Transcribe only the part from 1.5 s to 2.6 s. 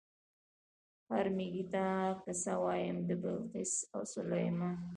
ته قصه